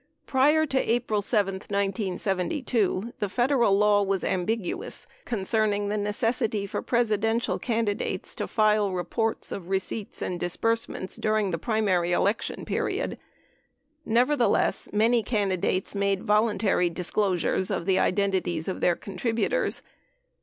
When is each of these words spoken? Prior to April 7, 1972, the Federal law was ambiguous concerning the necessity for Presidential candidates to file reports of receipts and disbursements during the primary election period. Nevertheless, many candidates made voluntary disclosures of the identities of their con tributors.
Prior 0.25 0.65
to 0.65 0.79
April 0.91 1.21
7, 1.21 1.53
1972, 1.57 3.13
the 3.19 3.29
Federal 3.29 3.77
law 3.77 4.01
was 4.01 4.23
ambiguous 4.23 5.05
concerning 5.25 5.89
the 5.89 5.95
necessity 5.97 6.65
for 6.65 6.81
Presidential 6.81 7.59
candidates 7.59 8.33
to 8.33 8.47
file 8.47 8.93
reports 8.93 9.51
of 9.51 9.69
receipts 9.69 10.19
and 10.23 10.39
disbursements 10.39 11.17
during 11.17 11.51
the 11.51 11.59
primary 11.59 12.13
election 12.13 12.65
period. 12.65 13.19
Nevertheless, 14.03 14.89
many 14.91 15.21
candidates 15.21 15.93
made 15.93 16.23
voluntary 16.23 16.89
disclosures 16.89 17.69
of 17.69 17.85
the 17.85 17.99
identities 17.99 18.67
of 18.67 18.81
their 18.81 18.95
con 18.95 19.17
tributors. 19.17 19.83